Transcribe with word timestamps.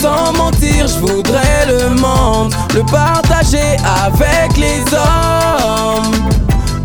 Sans 0.00 0.32
mentir, 0.34 0.86
je 0.86 0.98
voudrais 0.98 1.66
le 1.66 1.90
monde, 2.00 2.54
le 2.74 2.82
partager 2.82 3.76
avec 4.04 4.56
les 4.56 4.80
hommes. 4.92 6.28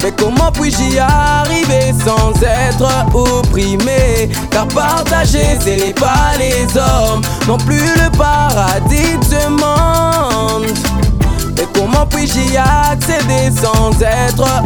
Mais 0.02 0.12
comment 0.18 0.52
puis-je 0.52 0.96
y 0.96 1.00
arriver 1.00 1.94
sans 2.06 2.32
être 2.42 3.16
opprimé? 3.16 4.30
Car 4.50 4.68
partager, 4.68 5.58
ce 5.60 5.70
n'est 5.70 5.94
pas 5.94 6.34
les 6.38 6.66
hommes, 6.78 7.22
non 7.48 7.58
plus 7.58 7.80
le 7.96 8.10
paradis 8.18 9.13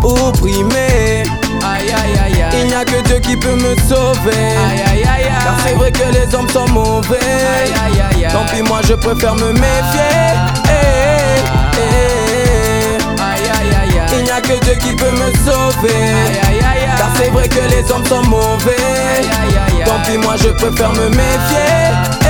opprimé 0.03 1.23
Aïe 1.63 1.91
aïe 1.91 2.17
aïe 2.26 2.41
aïe. 2.44 2.62
Il 2.62 2.67
n'y 2.67 2.73
a 2.73 2.85
que 2.85 3.02
Dieu 3.03 3.20
qui 3.20 3.35
peut 3.35 3.55
me 3.55 3.76
sauver. 3.88 4.31
Aïe 4.35 4.81
aïe 4.91 5.03
aïe 5.03 5.03
aïe. 5.03 5.43
Car 5.43 5.55
c'est 5.66 5.73
vrai 5.73 5.91
que 5.91 6.03
les 6.13 6.34
hommes 6.35 6.49
sont 6.49 6.67
mauvais. 6.70 7.17
Aïe 7.20 7.73
aïe 7.85 8.02
aïe 8.16 8.26
aïe. 8.26 8.31
Tant 8.31 8.45
pis 8.53 8.62
moi 8.62 8.80
je 8.88 8.93
préfère 8.93 9.35
me 9.35 9.52
méfier. 9.52 10.34
Eh, 10.66 11.41
eh, 11.77 11.80
eh. 11.80 13.21
Aïe 13.21 13.48
aïe 13.59 13.76
aïe 13.81 13.99
aïe. 13.99 14.17
Il 14.17 14.23
n'y 14.23 14.31
a 14.31 14.41
que 14.41 14.63
Dieu 14.63 14.76
qui 14.76 14.95
peut 14.95 15.12
me 15.12 15.31
sauver. 15.45 15.93
Aïe 15.93 16.40
aïe 16.48 16.59
aïe 16.59 16.84
aïe. 16.84 16.98
Car 16.98 17.09
c'est 17.18 17.29
vrai 17.29 17.48
que 17.48 17.59
les 17.70 17.91
hommes 17.91 18.05
sont 18.05 18.23
mauvais. 18.23 18.76
Aïe 19.20 19.26
aïe 19.26 19.79
aïe 19.79 19.84
Tant 19.85 19.99
pis 20.09 20.18
moi 20.18 20.35
je 20.38 20.49
préfère 20.49 20.93
me 20.93 21.09
méfier. 21.09 21.91
Eh. 22.23 22.27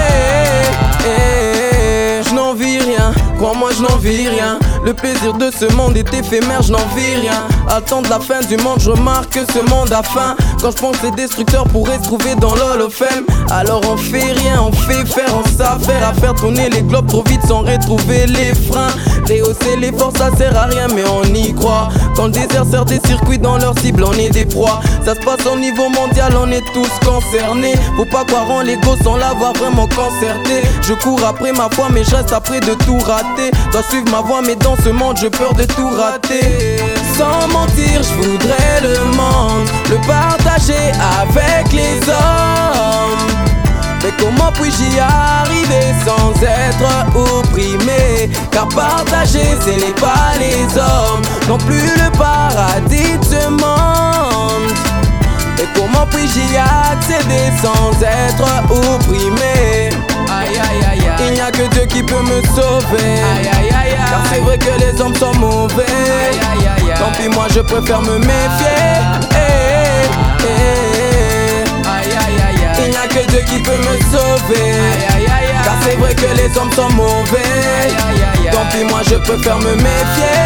Je 2.28 2.34
n'en 2.34 2.54
vis 2.54 2.80
rien. 2.80 3.14
Crois-moi, 3.38 3.70
je 3.78 3.84
n'en 3.84 3.98
vis 3.98 4.28
rien. 4.28 4.58
Le 4.88 4.94
plaisir 4.94 5.34
de 5.34 5.52
ce 5.52 5.66
monde 5.74 5.98
est 5.98 6.14
éphémère, 6.14 6.62
je 6.62 6.72
n'en 6.72 6.86
vis 6.96 7.16
rien. 7.16 7.44
Attendre 7.68 8.10
la 8.10 8.22
fin 8.22 8.40
du 8.40 8.56
monde, 8.56 8.80
je 8.80 8.90
remarque 8.90 9.34
que 9.34 9.46
ce 9.52 9.60
monde 9.70 9.92
a 9.92 10.02
faim. 10.02 10.34
Quand 10.62 10.72
je 10.72 10.78
pense 10.78 11.04
les 11.04 11.12
destructeurs 11.12 11.66
pourraient 11.66 11.98
se 11.98 12.04
trouver 12.04 12.36
dans 12.36 12.56
l'holofème, 12.56 13.26
alors 13.52 13.82
on 13.92 13.98
fait 13.98 14.32
rien, 14.32 14.62
on 14.62 14.72
fait 14.72 15.06
faire, 15.06 15.28
on 15.36 15.46
s'affaire 15.46 16.08
à 16.08 16.14
faire 16.14 16.34
tourner 16.36 16.70
les 16.70 16.84
globes 16.84 17.08
trop 17.08 17.22
vite 17.28 17.42
sans 17.46 17.64
retrouver 17.64 18.28
les 18.28 18.56
freins. 18.56 18.88
Les 19.76 19.92
forces, 19.92 20.18
ça 20.18 20.30
sert 20.38 20.58
à 20.58 20.66
rien, 20.66 20.88
mais 20.96 21.04
on 21.06 21.24
y 21.24 21.54
croit. 21.54 21.90
Quand 22.16 22.26
le 22.26 22.32
désert 22.32 22.66
sert 22.70 22.86
des 22.86 23.00
circuits 23.06 23.38
dans 23.38 23.58
leur 23.58 23.78
cible, 23.80 24.04
on 24.04 24.14
est 24.14 24.30
des 24.30 24.46
proies. 24.46 24.80
Ça 25.06 25.14
se 25.14 25.20
passe 25.20 25.46
au 25.46 25.58
niveau 25.58 25.90
mondial, 25.90 26.34
on 26.42 26.50
est 26.52 26.64
tous 26.74 26.90
concernés. 27.06 27.76
Faut 27.96 28.06
pas 28.06 28.24
croire 28.24 28.50
en 28.50 28.62
l'ego 28.62 28.96
sans 29.04 29.18
l'avoir 29.18 29.54
vraiment 29.54 29.88
concerté. 29.88 30.64
Je 30.82 30.94
cours 30.94 31.24
après 31.24 31.52
ma 31.52 31.70
foi, 31.70 31.88
mais 31.92 32.04
je 32.04 32.16
reste 32.16 32.32
après 32.32 32.60
de 32.60 32.74
tout 32.86 32.98
rater. 33.00 33.52
Dois 33.72 33.84
suivre 33.84 34.10
ma 34.10 34.22
voix, 34.22 34.42
mais 34.42 34.56
dans 34.56 34.78
ce 34.78 34.90
monde, 34.90 35.18
j'ai 35.22 35.30
peur 35.30 35.54
de 35.54 35.66
tout 35.66 35.90
rater. 35.90 36.78
Sans 37.18 37.48
mentir, 37.50 38.02
je 38.02 38.30
voudrais 38.30 38.82
le 38.82 39.04
monde, 39.16 39.68
le 39.90 39.98
partager 40.08 40.92
avec 41.22 41.72
les 41.74 42.00
hommes. 42.10 43.28
Mais 44.04 44.14
comment 44.20 44.52
puis-je 44.54 44.96
y 44.96 45.00
arriver 45.00 45.94
sans 46.06 46.32
être 46.42 47.06
opprimé 47.16 47.37
Car 48.58 48.68
partager, 48.70 49.56
ce 49.64 49.70
n'est 49.70 49.94
pas 50.02 50.34
les 50.40 50.66
hommes, 50.80 51.22
non 51.48 51.60
plus 51.60 51.80
le 51.80 52.10
paradis 52.18 53.16
de 53.20 53.24
ce 53.24 53.50
monde. 53.50 54.74
Et 55.62 55.68
comment 55.76 56.08
puis-je 56.08 56.40
y 56.40 56.58
accéder 56.58 57.52
sans 57.62 57.92
être 58.02 58.50
opprimé? 58.72 59.92
Aïe 60.28 60.58
aïe 60.58 60.84
aïe 60.92 61.08
aïe. 61.08 61.28
Il 61.28 61.34
n'y 61.34 61.40
a 61.40 61.52
que 61.52 61.68
Dieu 61.68 61.86
qui 61.86 62.02
peut 62.02 62.24
me 62.24 62.42
sauver. 62.56 62.98
Aïe 62.98 63.48
aïe 63.48 63.70
aïe 63.70 63.92
aïe. 63.92 64.10
Car 64.10 64.24
c'est 64.34 64.40
vrai 64.40 64.58
que 64.58 64.72
les 64.80 65.00
hommes 65.04 65.16
sont 65.16 65.36
mauvais. 65.36 65.86
Aïe 65.86 66.40
aïe 66.40 66.68
aïe 66.78 66.92
aïe. 66.92 66.98
Tant 66.98 67.12
pis 67.12 67.30
moi 67.30 67.46
je 67.54 67.60
préfère 67.60 68.02
me 68.02 68.18
méfier. 68.18 68.98
Eh, 69.34 70.08
eh, 70.42 70.48
eh. 70.48 71.88
Aïe. 71.88 72.10
Aïe 72.10 72.40
aïe 72.42 72.66
aïe 72.66 72.86
Il 72.86 72.90
n'y 72.90 72.98
a 72.98 73.08
que 73.08 73.24
Dieu 73.30 73.42
qui 73.46 73.60
peut 73.60 73.78
me 73.78 74.18
sauver. 74.18 74.72
Aïe 74.72 75.16
aïe 75.16 75.26
aïe 75.28 75.46
aïe. 75.46 75.64
Car 75.64 75.76
c'est 75.84 75.96
vrai 75.98 76.16
que 76.16 76.36
les 76.36 76.58
hommes 76.58 76.72
sont 76.72 76.90
mauvais 76.96 77.97
Pis 78.78 78.84
moi 78.84 79.02
je 79.10 79.16
préfère 79.16 79.58
me 79.58 79.74
méfier 79.74 80.38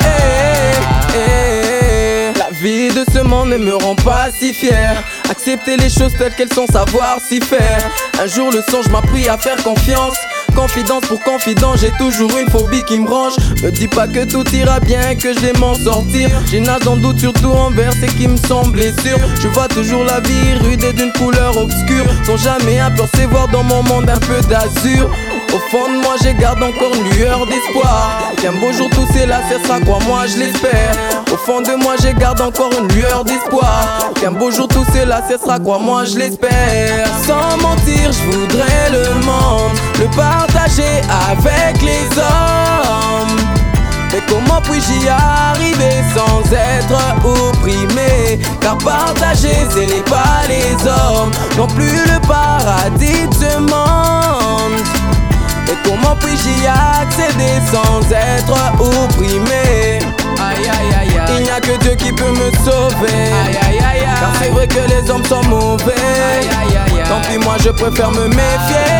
Eh, 0.00 1.16
eh, 1.16 2.32
eh. 2.32 2.38
La 2.38 2.50
vie 2.52 2.88
de 2.88 3.04
ce 3.12 3.18
monde 3.18 3.48
ne 3.48 3.56
me 3.56 3.74
rend 3.74 3.96
pas 3.96 4.28
si 4.32 4.54
fier 4.54 5.02
Accepter 5.28 5.76
les 5.76 5.90
choses 5.90 6.12
telles 6.16 6.34
qu'elles 6.36 6.52
sont, 6.52 6.66
savoir 6.68 7.18
s'y 7.20 7.40
faire 7.40 7.90
Un 8.22 8.26
jour 8.28 8.52
le 8.52 8.62
songe 8.70 8.88
m'a 8.90 8.98
appris 8.98 9.28
à 9.28 9.36
faire 9.36 9.60
confiance 9.64 10.16
Confidence 10.54 11.04
pour 11.06 11.20
confident, 11.20 11.74
j'ai 11.76 11.90
toujours 11.92 12.30
une 12.36 12.50
phobie 12.50 12.82
qui 12.84 12.98
me 12.98 13.06
branche. 13.06 13.34
Me 13.62 13.70
dis 13.70 13.88
pas 13.88 14.08
que 14.08 14.24
tout 14.24 14.44
ira 14.54 14.80
bien, 14.80 15.14
que 15.14 15.32
je 15.32 15.38
vais 15.38 15.52
sortir. 15.82 16.28
J'ai 16.50 16.60
nage 16.60 16.82
le 16.84 17.00
doute, 17.00 17.20
surtout 17.20 17.50
envers 17.52 17.92
ce 17.92 18.06
qui 18.16 18.26
me 18.26 18.36
semble 18.36 18.80
sûr. 18.80 19.18
Je 19.40 19.48
vois 19.48 19.68
toujours 19.68 20.04
la 20.04 20.20
vie 20.20 20.54
rude 20.60 20.82
et 20.82 20.92
d'une 20.92 21.12
couleur 21.12 21.56
obscure. 21.56 22.04
Sans 22.24 22.36
jamais 22.36 22.80
apercevoir 22.80 23.48
dans 23.48 23.62
mon 23.62 23.82
monde 23.84 24.10
un 24.10 24.18
peu 24.18 24.40
d'azur. 24.48 25.10
Au 25.52 25.58
fond 25.70 25.88
de 25.92 26.00
moi, 26.00 26.14
j'ai 26.22 26.34
garde 26.34 26.62
encore 26.62 26.94
une 26.94 27.10
lueur 27.16 27.44
d'espoir. 27.46 28.20
Qu'un 28.40 28.52
beau 28.52 28.72
jour 28.72 28.88
tout 28.90 29.06
cela 29.12 29.40
cessera, 29.48 29.80
quoi, 29.80 29.98
moi 30.06 30.26
je 30.26 30.38
l'espère. 30.38 30.94
Au 31.32 31.36
fond 31.36 31.60
de 31.60 31.74
moi, 31.82 31.94
j'ai 32.00 32.14
garde 32.14 32.40
encore 32.40 32.70
une 32.78 32.88
lueur 32.94 33.24
d'espoir. 33.24 33.98
Qu'un 34.20 34.30
beau 34.30 34.50
jour 34.50 34.68
tout 34.68 34.84
cela 34.92 35.22
cessera, 35.28 35.58
quoi, 35.58 35.78
moi 35.78 36.04
je 36.04 36.18
l'espère. 36.18 37.06
Sans 37.26 37.56
mentir, 37.56 38.12
je 38.12 38.30
voudrais 38.30 38.90
le 38.92 39.14
monde, 39.26 39.76
le 39.98 40.06
partager 40.16 41.02
avec 41.28 41.82
les 41.82 42.06
hommes. 42.16 43.36
Mais 44.12 44.22
comment 44.28 44.60
puis-je 44.62 45.04
y 45.04 45.08
arriver 45.08 46.02
sans 46.14 46.42
être 46.52 46.98
opprimé? 47.24 48.38
Car 48.60 48.78
partager, 48.78 49.66
ce 49.72 49.80
n'est 49.80 50.02
pas 50.02 50.42
les 50.48 50.74
hommes, 50.86 51.30
non 51.56 51.66
plus 51.66 52.04
le 52.06 52.20
paradis 52.26 53.26
de 53.28 53.34
ce 53.34 53.58
monde. 53.58 54.29
Et 55.70 55.76
comment 55.84 56.16
puis-je 56.16 56.48
y 56.48 56.66
accéder 56.66 57.60
sans 57.70 58.00
être 58.10 58.56
opprimé? 58.80 60.00
Aïe 60.40 60.68
aïe 60.68 60.94
aïe 60.98 61.18
aïe. 61.18 61.36
Il 61.36 61.44
n'y 61.44 61.50
a 61.50 61.60
que 61.60 61.76
Dieu 61.78 61.94
qui 61.94 62.12
peut 62.12 62.32
me 62.32 62.50
sauver. 62.64 63.06
Aïe 63.46 63.56
aïe 63.68 63.78
aïe 63.78 64.00
aïe. 64.00 64.18
Car 64.20 64.32
c'est 64.40 64.48
vrai 64.48 64.66
que 64.66 64.80
les 64.88 65.08
hommes 65.10 65.24
sont 65.24 65.44
mauvais. 65.44 65.94
Aïe 65.94 66.48
aïe 66.48 66.76
aïe 66.76 67.04
Tant 67.08 67.20
pis 67.28 67.38
moi 67.38 67.54
je 67.64 67.70
préfère 67.70 68.10
me 68.10 68.26
méfier. 68.26 68.90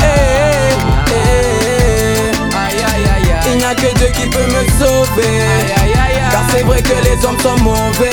Eh, 0.00 0.74
eh, 1.10 1.14
eh. 1.14 2.56
Aïe 2.56 2.76
aïe 2.76 3.04
aïe 3.04 3.32
aïe. 3.32 3.52
Il 3.52 3.56
n'y 3.56 3.64
a 3.64 3.74
que 3.74 3.94
Dieu 3.94 4.08
qui 4.12 4.28
peut 4.28 4.46
me 4.46 4.64
sauver. 4.78 5.40
Car 6.30 6.42
c'est 6.52 6.62
vrai 6.62 6.82
que 6.82 6.94
les 7.04 7.24
hommes 7.24 7.40
sont 7.40 7.56
mauvais. 7.62 8.10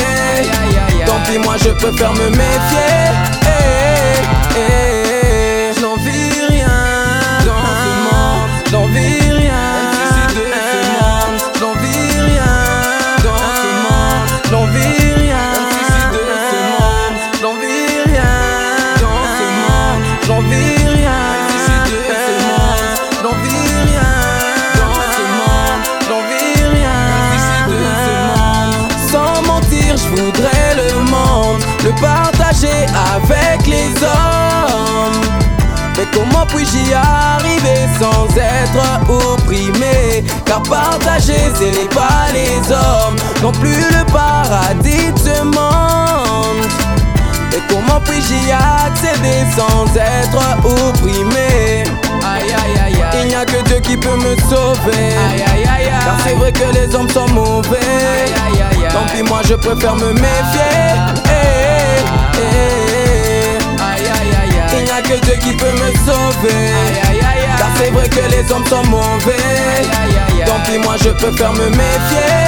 Tant 1.06 1.20
pis 1.30 1.38
moi 1.38 1.56
je 1.62 1.70
préfère 1.70 2.14
me 2.14 2.30
méfier 2.30 3.25
je 30.06 30.22
voudrais 30.22 30.76
le 30.76 31.00
monde 31.10 31.64
Le 31.84 31.92
partager 32.02 32.86
avec 33.14 33.66
les 33.68 33.92
hommes. 34.04 35.22
Mais 35.98 36.06
comment 36.14 36.46
puis-je 36.48 36.90
y 36.90 36.94
arriver 36.94 37.88
sans 38.00 38.28
être 38.36 39.10
opprimé? 39.10 40.24
Car 40.46 40.62
partager, 40.64 41.40
ce 41.58 41.64
n'est 41.64 41.88
pas 41.88 42.28
les 42.34 42.72
hommes, 42.72 43.16
non 43.42 43.52
plus 43.54 43.78
le 43.78 44.04
paradis 44.12 45.12
de 45.14 45.20
ce 45.20 45.44
monde. 45.44 46.66
Et 47.54 47.62
comment 47.70 48.02
puis-je 48.04 48.34
y 48.34 48.52
accéder 48.52 49.46
sans 49.56 49.86
être 49.96 50.66
opprimé? 50.66 51.86
Aïe 52.28 52.44
aïe 52.44 52.78
aïe 52.86 53.02
aïe. 53.02 53.22
Il 53.22 53.28
n'y 53.30 53.36
a 53.36 53.46
que 53.46 53.64
Dieu 53.64 53.80
qui 53.80 53.96
peut 53.96 54.18
me 54.18 54.36
sauver. 54.50 55.16
Aïe 55.32 55.44
aïe 55.54 55.64
aïe 55.64 55.86
aïe. 55.86 56.04
Car 56.04 56.18
c'est 56.26 56.34
vrai 56.34 56.52
que 56.52 56.74
les 56.74 56.94
hommes 56.94 57.10
sont 57.10 57.30
mauvais 57.30 58.35
je 59.48 59.54
préfère 59.56 59.96
me 59.96 60.14
méfier. 60.14 60.96
Aïe 63.80 64.08
aïe 64.20 64.36
aïe 64.42 64.62
Il 64.78 64.84
n'y 64.84 64.92
a 64.92 65.02
que 65.02 65.20
Dieu 65.26 65.36
qui 65.42 65.54
peut 65.54 65.72
me 65.72 65.92
sauver. 66.06 66.72
Aïe, 67.10 67.20
aïe, 67.20 67.20
aïe, 67.20 67.58
Car 67.58 67.70
c'est 67.78 67.92
vrai 67.92 68.10
que 68.10 68.22
les 68.32 68.52
hommes 68.52 68.66
sont 68.66 68.84
mauvais. 68.86 69.36
Tant 70.46 70.60
pis 70.66 70.78
moi 70.80 70.96
je 71.02 71.10
préfère 71.10 71.54
me 71.54 71.70
méfier 71.70 72.45